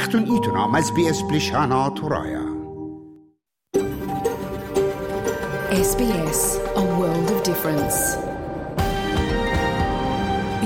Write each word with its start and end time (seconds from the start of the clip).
اختون 0.00 0.30
ایتونا 0.30 0.66
مز 0.66 0.92
بی 0.92 1.08
اس 1.08 1.22
بلیشانا 1.22 1.90
تورایا 1.90 2.44
SBS, 5.88 6.40
a 6.82 6.84
world 6.98 7.28
of 7.34 7.40
difference. 7.50 7.98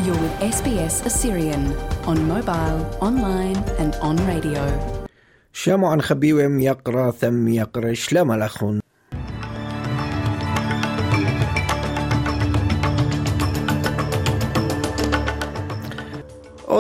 You're 0.05 0.21
with 0.25 0.37
SBS 0.57 0.95
Assyrian 1.11 1.65
on 2.11 2.19
mobile, 2.35 2.79
online, 3.09 3.59
and 3.83 3.93
on 4.09 4.17
radio. 4.31 4.63
شامو 5.53 5.87
عن 5.87 6.03
خبيوم 6.03 6.61
يقرا 6.61 7.11
ثم 7.11 7.49
يقرا 7.49 7.95
شلام 7.95 8.33
الأخون 8.33 8.84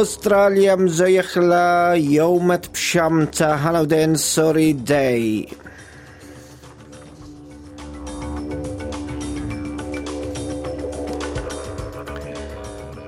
أستراليا 0.02 0.74
مزيخلا 0.74 1.92
يوم 1.94 2.56
بشمتا 2.56 3.54
هالودين 3.54 4.14
سوري 4.14 4.72
داي 4.72 5.48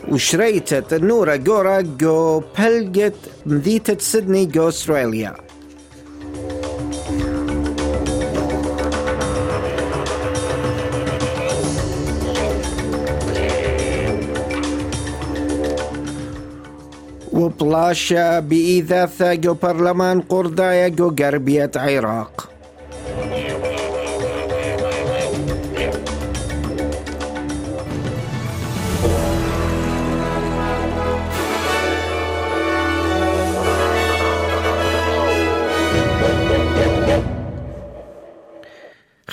وشريتت 0.09 0.93
النورة 0.93 1.37
جورا 1.37 1.80
جو 1.80 2.43
بلجت 2.59 3.15
مذيتة 3.47 3.99
سيدني 3.99 4.47
جو 4.47 4.69
أستراليا 4.69 5.46
وبلاشا 17.37 18.41
بإيذاثة 18.41 19.35
جو 19.35 19.55
برلمان 19.55 20.21
قردايا 20.21 20.88
جو 20.88 21.10
عراق. 21.77 22.46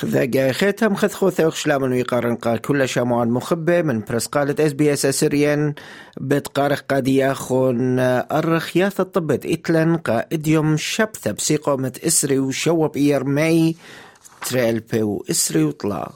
خذا 0.04 0.52
ختم 0.52 0.96
خذ 0.96 1.12
خوثة 1.12 1.48
وخشلامن 1.48 1.92
ويقارن 1.92 2.36
قال 2.36 2.62
كل 2.62 2.90
شاموان 2.90 3.30
مخبة 3.30 3.82
من 3.82 4.02
برس 4.02 4.26
قالت 4.26 4.60
اس 4.60 4.74
بي 4.74 4.94
اس 4.94 5.06
أسريان 5.06 5.74
بتقارخ 6.22 6.82
قادية 6.82 7.34
خون 7.34 8.00
الرخياث 8.00 9.00
الطبت 9.00 9.46
إتلن 9.46 9.98
قا 9.98 10.26
اديوم 10.34 10.78
شبثة 10.78 11.32
بسيقومة 11.32 11.92
إسري 12.08 12.40
وشوب 12.40 12.98
إير 12.98 13.24
ماي 13.24 13.76
تريلبي 14.50 15.04
واسري 15.04 15.64
وطلع 15.64 16.12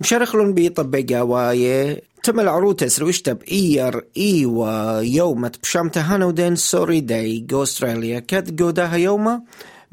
مشارخلون 0.00 0.54
بي 0.54 0.68
طبقا 0.68 1.20
وايه 1.20 2.02
تم 2.22 2.40
العروض 2.40 2.76
تسري 2.76 3.04
وشتب 3.04 3.42
إير 3.42 4.04
إيوا 4.16 5.00
يومة 5.00 5.52
بشامته 5.62 6.00
هانودين 6.00 6.56
سوري 6.56 7.00
داي 7.00 7.38
جو 7.38 7.62
استراليا 7.62 8.20
كاد 8.20 8.56
جوداها 8.56 8.96
يومه. 8.96 9.42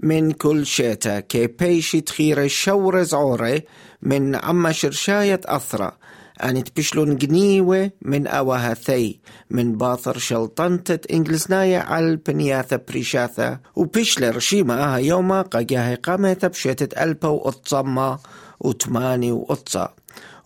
من 0.04 0.32
كل 0.32 0.66
شيتا 0.66 1.20
كي 1.20 1.48
بيشي 1.48 2.02
تخير 2.02 2.48
شور 2.48 3.04
زعوري 3.04 3.64
من 4.02 4.36
عما 4.36 4.72
شرشاية 4.72 5.42
أثرة. 5.46 5.98
أن 6.44 6.64
تبشلون 6.64 7.16
جنيوة 7.16 7.92
من 8.02 8.28
أواها 8.28 8.74
ثي 8.74 9.20
من 9.50 9.78
باثر 9.78 10.18
شلطنتة 10.18 11.14
إنجلسناية 11.16 11.78
على 11.78 12.06
البنياثة 12.06 12.80
بريشاثة. 12.90 13.60
وبشل 13.76 14.36
رشيمة 14.36 14.74
آها 14.74 14.98
يوما 14.98 15.42
قاقاها 15.42 15.96
قامت 15.96 16.46
بشيتة 16.46 17.04
ألبا 17.04 17.28
وأتصمى 17.28 18.18
وتماني 18.60 19.32
وأتصا 19.32 19.94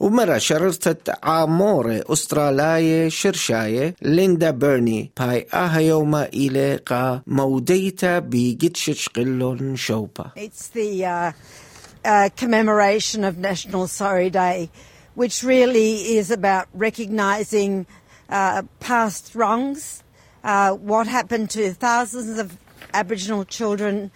ومرة 0.01 0.39
شررتت 0.39 1.15
عامورة 1.23 2.05
أسترالاية 2.07 3.09
شرشاية 3.09 3.95
ليندا 4.03 4.51
بيرني 4.51 5.11
باي 5.21 5.47
آها 5.55 5.79
يوما 5.79 6.29
إلي 6.35 6.77
قا 6.77 7.23
موديتا 7.27 8.19
بيجتشش 8.19 9.09
قلون 9.09 9.77
شوبا 9.77 10.31
It's 10.37 10.69
the 10.69 11.05
uh, 11.05 11.33
uh, 12.05 12.29
commemoration 12.37 13.25
of 13.25 13.39
National 13.39 13.87
Sorry 13.89 14.31
Day, 14.31 14.71
which 15.15 15.43
really 15.43 16.17
is 16.19 16.31
about 16.31 16.67
recognising 16.75 17.87
uh, 18.29 18.63
past 18.81 19.35
wrongs, 19.35 20.03
uh, 20.45 20.73
what 20.73 21.07
happened 21.07 21.51
to 21.51 21.73
thousands 21.73 22.39
of 22.39 22.57
Aboriginal 22.93 23.45
children, 23.45 24.11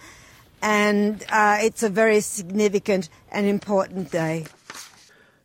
and 0.61 1.25
uh, 1.31 1.57
it's 1.61 1.83
a 1.83 1.89
very 1.89 2.21
significant 2.21 3.09
and 3.31 3.45
important 3.47 4.11
day. 4.11 4.45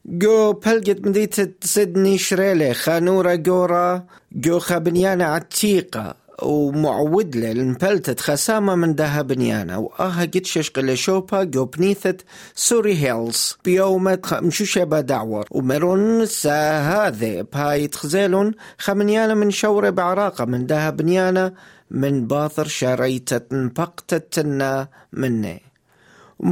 جو 0.06 0.54
بلجت 0.54 1.08
مدينة 1.08 1.54
سيدني 1.62 2.18
شريلة 2.18 2.74
خانورة 2.74 3.36
جورا 3.36 4.06
جو 4.32 4.60
خابنيانا 4.60 5.26
عتيقة 5.26 6.16
ومعود 6.42 7.36
له 7.36 7.52
المبلتت 7.52 8.20
خسامة 8.20 8.76
من 8.76 8.96
دها 8.96 9.22
بنيانا 9.22 9.78
وآها 9.78 10.22
قد 10.22 10.46
ششق 10.46 10.94
شوبا 10.94 11.44
جو 11.44 11.66
بنيثة 11.66 12.18
سوري 12.56 12.98
هيلز 12.98 13.58
بيومة 13.66 14.40
مشوشة 14.42 14.84
بدعور 14.84 15.46
ومرون 15.52 16.26
سا 16.26 16.80
هذا 16.80 17.42
باي 17.42 17.88
تخزيلون 17.88 18.52
خمنيانا 18.78 19.34
من 19.34 19.52
شورة 19.52 19.90
بعراقة 19.90 20.46
من 20.46 20.66
دها 20.66 20.90
بنيانا 20.90 21.54
من 21.92 22.28
باثر 22.28 22.68
شريتة 22.68 23.42
بقتتنا 23.52 24.88
مني 25.14 25.71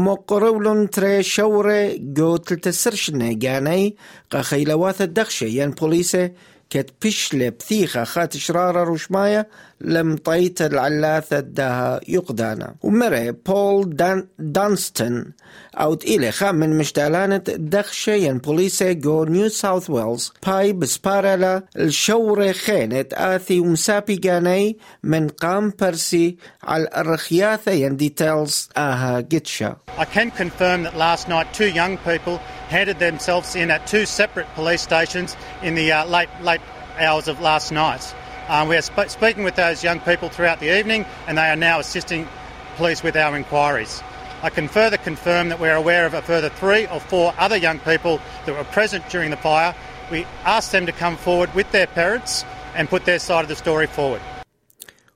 مۆقڕەولن 0.05 0.81
ترێ 0.93 1.15
شەوڕێ 1.33 1.83
گەوتلتە 2.17 2.71
سرشنێ 2.81 3.29
گیانەی 3.43 3.85
قەخەیلەواتە 4.31 5.05
دەخشێ 5.17 5.49
یەن 5.59 5.71
پۆلیسێ 5.79 6.25
كت 6.69 6.89
بشلة 7.05 7.49
بثيخة 7.49 8.03
خات 8.03 8.37
شرارة 8.37 8.83
روشماية 8.83 9.47
لم 9.81 10.17
طيت 10.17 10.61
العلاثة 10.61 11.39
داها 11.39 11.99
يقدانا. 12.07 12.75
ومرة 12.81 13.35
بول 13.45 13.95
دان 13.95 14.27
دانستون 14.39 15.33
أو 15.75 15.93
إلى 15.93 16.31
خام 16.31 16.55
من 16.55 16.77
مشتالانة 16.77 17.43
دخشة 17.47 18.13
ين 18.13 18.37
بوليسة 18.37 18.91
جو 18.91 19.23
نيو 19.23 19.49
ساوث 19.49 19.89
ويلز. 19.89 20.33
باي 20.47 20.73
بسبارلا 20.73 21.63
الشورة 21.77 22.51
خينة 22.51 23.05
آثي 23.13 23.59
ومسابي 23.59 24.15
جاني 24.15 24.77
من 25.03 25.27
قام 25.27 25.73
برسي 25.81 26.37
على 26.63 26.89
الرخياثة 26.97 27.71
ين 27.71 27.97
ديتيلز 27.97 28.69
آها 28.77 29.19
جتشا 29.19 29.77
I 29.97 30.05
can 30.05 30.31
confirm 30.31 30.83
that 30.83 30.95
last 30.95 31.27
night 31.27 31.53
two 31.53 31.69
young 31.69 31.97
people 31.97 32.37
handed 32.69 32.99
themselves 32.99 33.55
in 33.55 33.71
at 33.71 33.87
two 33.87 34.05
separate 34.05 34.47
police 34.55 34.81
stations 34.81 35.35
in 35.63 35.73
the 35.75 35.91
uh, 35.91 36.05
late 36.05 36.29
late 36.49 36.58
hours 36.98 37.28
of 37.28 37.40
last 37.40 37.72
night. 37.72 38.14
Um, 38.48 38.68
we 38.68 38.76
are 38.76 38.82
sp- 38.84 39.08
speaking 39.08 39.44
with 39.44 39.56
those 39.56 39.82
young 39.82 40.00
people 40.00 40.28
throughout 40.28 40.60
the 40.60 40.78
evening, 40.78 41.06
and 41.26 41.38
they 41.38 41.48
are 41.48 41.56
now 41.56 41.80
assisting 41.80 42.28
police 42.76 43.02
with 43.02 43.16
our 43.16 43.36
inquiries. 43.36 44.02
I 44.42 44.50
can 44.50 44.68
further 44.68 44.98
confirm 44.98 45.48
that 45.48 45.60
we're 45.60 45.74
aware 45.74 46.04
of 46.04 46.12
a 46.12 46.20
further 46.20 46.50
three 46.50 46.86
or 46.88 47.00
four 47.00 47.32
other 47.38 47.56
young 47.56 47.78
people 47.78 48.20
that 48.44 48.54
were 48.54 48.64
present 48.64 49.08
during 49.08 49.30
the 49.30 49.38
fire. 49.38 49.74
We 50.10 50.26
asked 50.44 50.72
them 50.72 50.84
to 50.86 50.92
come 50.92 51.16
forward 51.16 51.54
with 51.54 51.70
their 51.72 51.86
parents 51.86 52.44
and 52.74 52.88
put 52.88 53.06
their 53.06 53.18
side 53.18 53.42
of 53.42 53.48
the 53.48 53.56
story 53.56 53.86
forward. 53.86 54.20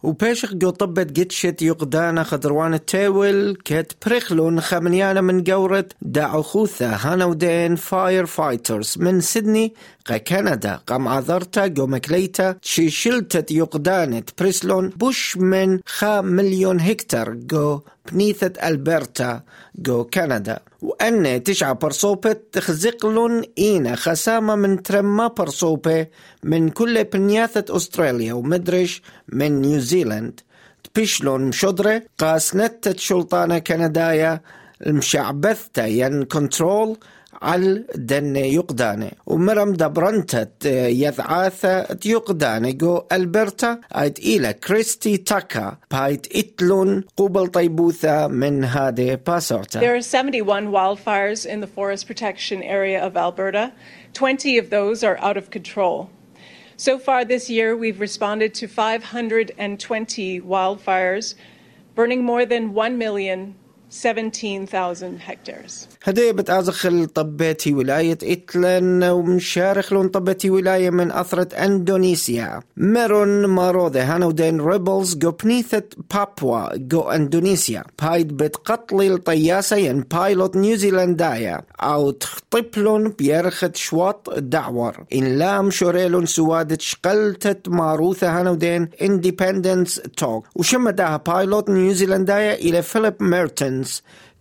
وبيشخ 0.03 0.55
جو 0.55 0.71
طبت 0.71 1.13
جتشت 1.13 1.63
يقدانا 1.63 2.23
خضروان 2.23 2.75
التاول 2.75 3.59
كت 3.65 4.07
بريخلون 4.07 4.61
خمنيانا 4.61 5.21
من 5.21 5.45
قورة 5.45 5.85
داعو 6.03 6.43
خوثة 6.43 6.97
هانا 6.97 7.25
ودين 7.25 7.77
فاير 7.77 8.27
فايترز 8.27 8.95
من 8.99 9.21
سيدني 9.21 9.75
قا 10.06 10.18
كندا 10.18 10.76
قام 10.88 11.08
عذرتا 11.08 11.68
جو 11.68 11.88
مكليتا 11.88 12.52
تشي 12.52 12.90
شلتت 12.90 13.52
يقدانة 13.52 14.24
بريسلون 14.40 14.90
بوش 14.90 15.38
من 15.38 15.80
خا 15.86 16.22
مليون 16.22 16.80
هكتار 16.80 17.34
جو 17.34 17.82
بنيثة 18.12 18.68
ألبرتا 18.68 19.42
جو 19.76 20.04
كندا 20.04 20.60
وأن 20.82 21.44
تشعى 21.44 21.74
برصوبة 21.74 22.36
تخزقلون 22.52 23.44
إينا 23.58 23.96
خسامة 23.96 24.56
من 24.56 24.84
ترما 24.84 25.28
برصوبة 25.28 26.08
من 26.44 26.70
كل 26.70 27.04
بنياثة 27.04 27.76
أستراليا 27.76 28.34
ومدرش 28.34 29.02
من 29.28 29.62
نيوزيلاند 29.62 30.40
تبشلون 30.84 31.42
مشدرة 31.42 32.04
قاسنتة 32.18 32.96
شلطانة 32.98 33.60
كندايا 33.60 34.42
المشعبثتا 34.88 35.86
ين 35.86 36.24
كنترول 36.24 36.98
There 49.80 49.96
are 49.96 50.02
71 50.02 50.72
wildfires 50.72 51.46
in 51.46 51.62
the 51.62 51.68
forest 51.68 52.08
protection 52.08 52.64
area 52.64 53.02
of 53.04 53.18
Alberta. 53.18 53.74
20 54.14 54.58
of 54.58 54.70
those 54.70 55.04
are 55.04 55.18
out 55.20 55.38
of 55.38 55.50
control. 55.50 56.10
So 56.78 56.98
far 56.98 57.24
this 57.26 57.50
year, 57.50 57.76
we've 57.78 58.00
responded 58.00 58.54
to 58.56 58.68
520 58.68 60.42
wildfires, 60.42 61.36
burning 61.96 62.24
more 62.24 62.46
than 62.46 62.74
1 62.74 62.98
million 62.98 63.56
17,000 63.94 65.20
hectares. 65.20 65.88
هدي 66.04 66.32
بتازخل 66.32 67.06
طبتي 67.06 67.74
ولاية 67.74 68.18
إتلان 68.24 69.04
ومشارخ 69.04 69.94
لون 69.94 70.08
طبتي 70.08 70.50
ولاية 70.50 70.90
من 70.90 71.12
أثرة 71.12 71.56
أندونيسيا. 71.56 72.60
ميرون 72.78 73.46
ماروذي 73.46 74.00
هانودين 74.00 74.62
ريبلز 74.62 75.16
جو 75.16 75.32
بنيثة 75.32 75.84
بابوا 76.14 76.78
جو 76.78 77.02
أندونيسيا. 77.02 77.84
بايد 78.02 78.38
بتقتل 78.38 79.02
الطياسة 79.02 79.76
ين 79.76 80.00
بايلوت 80.02 80.56
نيوزيلندايا. 80.56 81.62
أو 81.80 82.12
تخطبلون 82.12 83.10
بيرخت 83.10 83.76
شواط 83.76 84.30
دعور. 84.38 85.06
إن 85.16 85.38
لام 85.38 85.70
شوريلون 85.72 86.26
سوادة 86.26 86.78
شقلتت 86.80 87.70
ماروثة 87.70 88.40
هانودين 88.40 88.90
إنديبندنس 89.02 90.02
توك. 90.18 90.48
وشمدها 90.56 91.18
بايلوت 91.18 91.70
نيوزيلندايا 91.70 92.54
إلى 92.54 92.82
فيليب 92.82 93.14
ميرتنز 93.20 93.83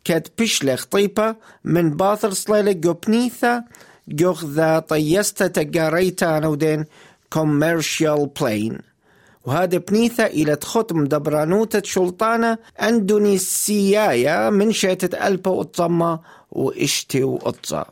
كاد 0.04 0.28
بيشلخ 0.38 0.84
طيبة 0.84 1.36
من 1.64 1.90
باثر 1.90 2.30
صليلة 2.30 2.72
جوبنيثا 2.72 3.64
جوخ 4.08 4.44
ذا 4.44 4.78
طيستا 4.78 5.46
تقاريتا 5.46 6.38
نودين 6.38 6.84
كوميرشيال 7.30 8.30
بلين 8.40 8.78
وهذا 9.44 9.78
بنيثا 9.78 10.26
إلى 10.26 10.56
تخطم 10.56 11.04
دبرانوتة 11.04 11.82
شلطانة 11.84 12.58
أندونيسيايا 12.82 14.50
من 14.50 14.72
شاتة 14.72 15.26
ألبا 15.26 15.50
وطمة 15.50 16.20
وإشتي 16.50 17.24
وقطة 17.24 17.86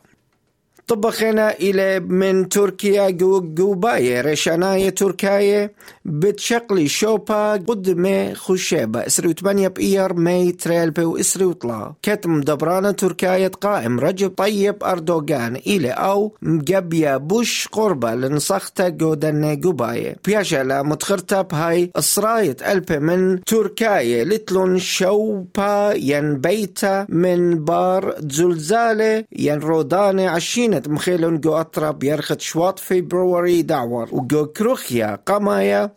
طبخنا 0.91 1.51
إلى 1.53 1.99
من 1.99 2.49
تركيا 2.49 3.09
جوباية 3.09 4.21
رشاناية 4.21 4.89
تركاية 4.89 5.73
بتشقلي 6.05 6.87
شوبا 6.87 7.51
قدمة 7.51 8.33
خشيبة 8.33 9.07
إسري 9.07 9.27
وثمانية 9.27 9.67
بإير 9.67 10.13
مي 10.13 10.51
تريلبي 10.51 11.03
وإسري 11.03 11.45
وطلا. 11.45 11.93
كتم 12.03 12.41
دبرانة 12.41 12.91
تركاية 12.91 13.47
قائم 13.47 13.99
رجب 13.99 14.29
طيب 14.37 14.83
أردوغان 14.83 15.55
إلى 15.55 15.89
أو 15.89 16.33
مجبيا 16.41 17.17
بوش 17.17 17.67
قربة 17.71 18.15
لنصختا 18.15 18.89
جودن 18.89 19.59
جوباية 19.59 20.15
بياشا 20.25 20.81
متخرتا 20.81 21.41
بهاي 21.41 21.91
إسراية 21.95 22.57
ألبي 22.71 22.99
من 22.99 23.43
تركاية 23.43 24.23
لتلون 24.23 24.79
شوبا 24.79 25.93
ين 25.93 26.37
بيتا 26.37 27.05
من 27.09 27.63
بار 27.63 28.15
زلزالة 28.19 29.23
ين 29.35 29.59
رودانة 29.59 30.29
عشينة 30.29 30.80
مخيلون 30.87 31.39
جو 31.39 31.53
أطرب 31.53 32.03
يرخت 32.03 32.41
شواط 32.41 32.79
فبراير 32.79 33.61
دعور 33.61 34.07
وجو 34.11 34.45
كروخيا 34.45 35.19
قمايا 35.25 35.91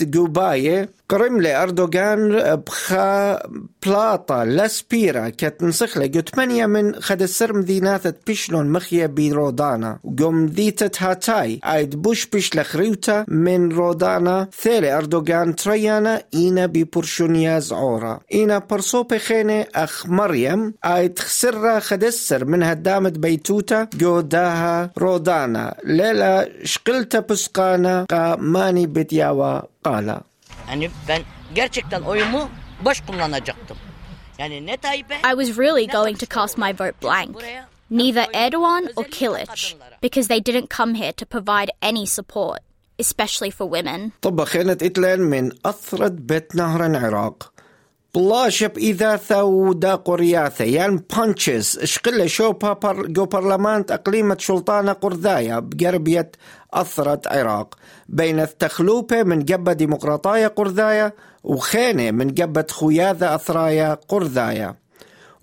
جوباية 0.00 0.88
قرملي 1.08 1.62
أردوغان 1.62 2.54
بخا 2.54 3.38
بلاطا 3.86 4.44
لاسبيرا 4.44 5.28
كتنسخ 5.28 5.98
له 5.98 6.06
ثمانية 6.06 6.66
من 6.66 6.94
خد 7.00 7.22
السر 7.22 7.52
مدينات 7.52 8.26
بيشلون 8.26 8.70
مخيا 8.70 9.06
برودانا 9.06 9.98
وقوم 10.04 10.46
ديتت 10.46 11.02
هاتاي 11.02 11.60
آيد 11.64 12.02
بوش 12.02 12.26
بيشلخ 12.26 12.76
ريوتا 12.76 13.24
من 13.28 13.72
رودانا. 13.72 14.48
ثالي 14.62 14.98
أردوغان 14.98 15.56
تريانا 15.56 16.22
إينا 16.34 16.66
ببرشونيا 16.66 17.58
زعورا 17.58 18.20
إينا 18.32 18.58
برسو 18.58 19.02
بخينة 19.02 19.66
أخ 19.74 20.06
مريم 20.06 20.74
آيد 20.84 21.18
خسرة 21.18 21.78
خد 21.78 22.04
السر 22.04 22.44
من 22.44 22.62
هدامة 22.62 23.12
بيتوتا. 23.16 23.88
جوداها 24.13 24.89
رودانا 24.97 25.75
ليلة 25.83 26.49
شقلتا 26.63 27.19
بسقانا 27.19 28.05
قا 28.11 28.35
ماني 28.35 28.87
بتياوا 28.87 29.61
قالا 29.83 30.21
Yani 30.69 30.89
ben 31.07 31.21
gerçekten 31.55 32.01
oyumu 32.01 32.49
boş 32.85 33.01
kullanacaktım. 33.01 33.77
Yani 34.37 34.65
ne 34.65 34.77
Tayyip'e 34.77 35.15
I 35.15 35.31
was 35.45 35.57
really 35.57 35.87
going 35.87 36.19
to 36.19 36.25
cast 36.25 36.57
my 36.57 36.71
vote 36.79 36.93
blank. 37.03 37.37
Neither 37.91 38.25
Erdogan 38.33 38.87
or 38.95 39.03
Kilic, 39.03 39.75
because 40.01 40.27
they 40.27 40.39
didn't 40.39 40.69
come 40.77 40.93
here 40.93 41.11
to 41.11 41.25
provide 41.25 41.69
any 41.81 42.05
support, 42.05 42.59
especially 42.99 43.51
for 43.51 43.65
women. 43.77 44.11
طب 44.21 44.43
خينة 44.43 44.77
إتلان 44.81 45.19
من 45.19 45.51
أثرة 45.65 46.07
بيت 46.07 46.55
نهر 46.55 46.85
العراق 46.85 47.52
بلاشب 48.14 48.78
إذاثة 48.78 49.44
ودا 49.44 49.94
قرياثة. 49.94 50.64
يعني 50.64 51.04
بانشز 51.16 51.78
اشقل 51.82 52.28
شوبا 52.28 52.72
بر 52.72 53.06
جو 53.06 53.24
برلمان 53.24 53.84
أقليمة 53.90 54.36
شلطانة 54.38 54.92
قرذايا 54.92 55.58
بقربية 55.58 56.30
أثرة 56.72 57.20
عراق. 57.26 57.74
بين 58.08 58.40
التخلوبة 58.40 59.22
من 59.22 59.44
جبة 59.44 59.72
ديمقراطايا 59.72 60.48
قرذايا 60.48 61.12
وخينة 61.44 62.10
من 62.10 62.34
جبة 62.34 62.66
خياذة 62.70 63.34
أثرايا 63.34 63.98
قرذايا 64.08 64.83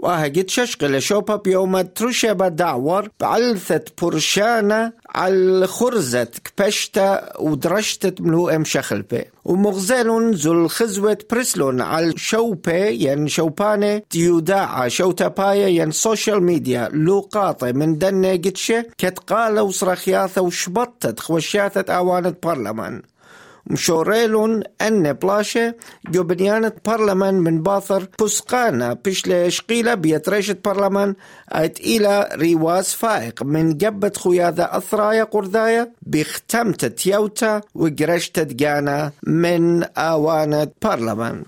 وهجت 0.01 0.49
ششقل 0.49 0.99
شوبا 0.99 1.35
بيوم 1.35 1.81
ترشب 1.81 2.55
دعور 2.55 3.09
بعلثة 3.19 3.85
برشانة 4.01 4.93
على 5.15 5.67
خرزة 5.67 6.23
كبشتا 6.23 7.33
ودرشتة 7.39 8.23
ملوء 8.23 8.57
مشخلبة 8.57 9.25
ومغزلون 9.45 10.33
زل 10.33 10.69
خزوة 10.69 11.17
برسلون 11.31 11.81
على 11.81 12.13
شوبة 12.17 12.85
ين 12.85 13.27
شوبانة 13.27 14.01
تيوداعة 14.09 14.87
شوتا 14.87 15.27
بايا 15.27 15.67
ين 15.67 15.91
سوشيال 15.91 16.43
ميديا 16.43 16.89
لوقاطة 16.93 17.71
من 17.71 17.97
دنة 17.97 18.31
قتشة 18.31 18.85
كتقالة 18.97 19.63
وصرخياثة 19.63 20.41
وشبطت 20.41 21.19
خوشياثة 21.19 21.93
آوانة 21.93 22.35
برلمان 22.43 23.01
مشوريلون 23.67 24.63
أن 24.81 25.13
بلاشة 25.13 25.75
جو 26.09 26.23
بنيانة 26.23 26.71
برلمان 26.85 27.33
من 27.33 27.63
باثر 27.63 28.07
بسقانا 28.21 28.93
بشلة 28.93 29.49
شقيلة 29.49 29.93
بيتريشة 29.93 30.57
برلمان 30.65 31.15
أيت 31.55 31.79
إلى 31.79 32.29
ريواز 32.33 32.87
فائق. 32.87 33.43
من 33.43 33.77
جبة 33.77 34.11
خياذة 34.23 34.63
أثرايا 34.63 35.23
قرذايا 35.23 35.91
بختمت 36.01 36.85
تيوتا 36.85 37.61
وقرشت 37.75 38.39
جانا 38.39 39.11
من 39.23 39.83
آوانة 39.83 40.67
برلمان 40.81 41.43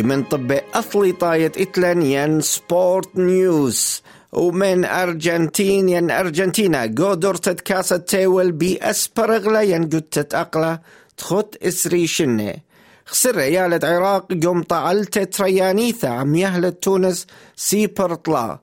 من 0.00 0.22
طب 0.22 0.60
أصلي 0.74 1.12
طاية 1.12 1.52
إتلانيان 1.56 2.40
سبورت 2.40 3.16
نيوز. 3.16 4.02
ومن 4.32 4.84
أرجنتين 4.84 5.88
ين 5.88 6.10
أرجنتينا 6.10 6.82
قدرت 6.82 7.60
كاسة 7.60 7.96
تيول 7.96 8.52
بي 8.52 8.78
أسبرغلا 8.82 9.60
ين 9.60 9.82
قدت 9.82 10.34
أقلا 10.34 10.80
تخط 11.16 11.58
إسري 11.62 12.06
شنة. 12.06 12.54
خسر 13.06 13.36
ريالة 13.36 13.80
عراق 13.84 14.32
قوم 14.44 14.62
طعلت 14.62 15.18
تريانيثا 15.18 16.06
عم 16.06 16.34
يهلة 16.34 16.68
تونس 16.68 17.26
سيبر 17.56 18.14
طلا. 18.14 18.58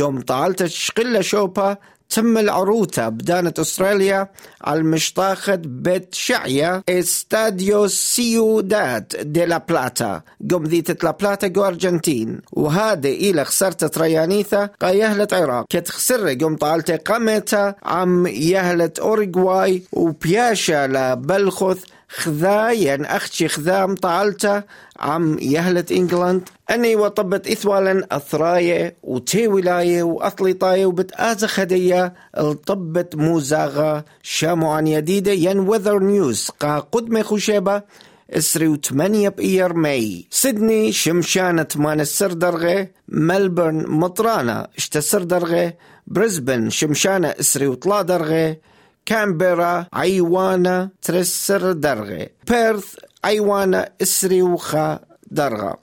قوم 0.00 0.20
طعلت 0.20 0.64
شقلة 0.66 1.20
شوبا 1.20 1.76
تم 2.12 2.38
العروتة 2.38 3.08
بدانة 3.08 3.54
أستراليا 3.58 4.28
على 4.64 4.80
المشطاخة 4.80 5.54
بيت 5.64 6.14
شعية 6.14 6.82
إستاديو 6.88 7.86
سيوداد 7.86 9.16
دي 9.22 9.44
لا 9.44 9.58
بلاتا. 9.58 10.22
قم 10.50 10.64
ذيت 10.64 11.04
لا 11.04 11.10
بلاتا 11.10 11.46
جو 11.46 11.64
أرجنتين. 11.64 12.40
وهذا 12.52 13.08
إلى 13.08 13.44
خسرت 13.44 13.84
تريانيثا 13.84 14.68
قا 14.80 14.90
يهلة 14.90 15.28
عراق. 15.32 15.66
كت 15.70 15.88
خسر 15.88 16.32
قم 16.32 16.56
طالت 16.56 16.90
قامتا 16.90 17.74
عم 17.82 18.26
يهلة 18.26 18.90
أورجواي 19.00 19.82
وبياشا 19.92 20.86
لبلخث 20.86 21.84
خذاين 22.14 23.04
أختي 23.04 23.48
خذام 23.48 23.94
طالته 23.94 24.62
عم 25.00 25.38
يهلة 25.38 25.84
إنجلاند 25.90 26.48
أني 26.70 26.96
وطبت 26.96 27.48
إثوالا 27.48 28.06
أثراية 28.12 28.96
وتي 29.02 29.48
ولاية 29.48 30.02
وأطلطاية 30.02 30.86
وبتآزة 30.86 31.46
خدية 31.46 32.14
الطبت 32.38 33.16
موزاغة 33.16 34.04
شامو 34.22 34.70
عن 34.70 34.86
يديدة. 34.86 35.32
ين 35.32 35.58
وذر 35.58 35.98
نيوز 35.98 36.50
قا 36.60 36.78
قدمة 36.78 37.22
خشيبة 37.22 37.82
إسري 38.30 38.68
وثمانية 38.68 39.28
بإير 39.28 39.72
ماي. 39.72 40.26
سيدني 40.30 40.92
شمشانة 40.92 41.66
مان 41.76 42.00
السر 42.00 42.32
درغة 42.32 42.88
ملبورن 43.08 43.84
مطرانة 43.86 44.66
اشتسر 44.76 45.22
درغة. 45.22 45.74
بريسبن 46.06 46.70
شمشانة 46.70 47.28
إسري 47.28 47.66
وطلا 47.66 48.02
درغة. 48.02 48.56
كامبرا 49.06 49.86
عيوانا 49.92 50.90
ترسر 51.02 51.72
درغة. 51.72 52.28
بيرث 52.48 52.94
عيوانا 53.24 53.90
اسري 54.02 54.42
وخا 54.42 55.00
درغة. 55.30 55.78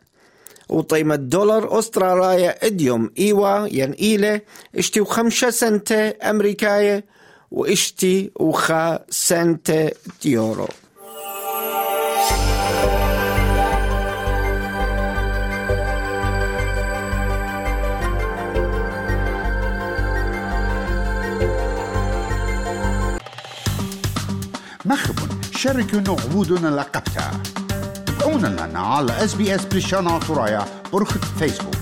وطيمة 0.70 1.16
دولار 1.16 1.80
أستراليا 1.80 2.66
إديوم. 2.66 3.12
إيوا 3.20 3.68
ين 3.68 3.92
إيلة 3.92 4.42
إشتي 4.76 5.02
وخمسة 5.02 5.50
سنتة 5.50 6.30
أمريكاية 6.30 7.06
وإشتي 7.52 8.32
وخا 8.36 9.00
سنتة 9.10 9.92
يورو. 10.26 10.68
مخبون 25.60 25.84
شاركوا 25.84 26.00
نعبودنا 26.00 26.68
لقبتها 26.68 27.32
تابعونا 28.06 28.48
لنا 28.48 28.80
على 28.80 29.26
اس 29.26 29.36
بريشانا 29.66 30.20
ترايا 30.20 30.66
برخة 30.94 31.20
فيسبوك 31.40 31.79